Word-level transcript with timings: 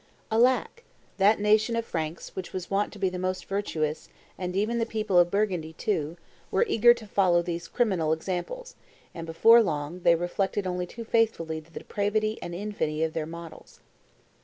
Alack! 0.31 0.83
that 1.17 1.39
nation 1.39 1.75
of 1.75 1.85
Franks, 1.85 2.35
which 2.35 2.53
was 2.53 2.71
wont 2.71 2.91
to 2.91 2.97
be 2.97 3.07
the 3.07 3.19
most 3.19 3.45
virtuous, 3.45 4.09
and 4.35 4.55
even 4.55 4.79
the 4.79 4.85
people 4.87 5.19
of 5.19 5.29
Burgundy, 5.29 5.73
too, 5.73 6.17
were 6.49 6.65
eager 6.67 6.91
to 6.95 7.05
follow 7.05 7.43
these 7.43 7.67
criminal 7.67 8.11
examples, 8.11 8.75
and 9.13 9.27
before 9.27 9.61
long 9.61 9.99
they 10.01 10.15
reflected 10.15 10.65
only 10.65 10.87
too 10.87 11.03
faithfully 11.03 11.59
the 11.59 11.69
depravity 11.69 12.39
and 12.41 12.55
infamy 12.55 13.03
of 13.03 13.13
their 13.13 13.27
models." 13.27 13.79